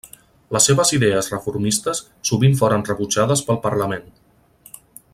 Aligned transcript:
Les 0.55 0.67
seves 0.69 0.93
idees 0.97 1.29
reformistes 1.33 2.01
sovint 2.31 2.57
foren 2.63 2.87
rebutjades 2.91 3.45
pel 3.51 3.63
Parlament. 3.67 4.09